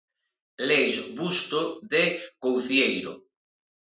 [0.67, 2.03] Leis Busto, de
[2.41, 3.13] Coucieiro.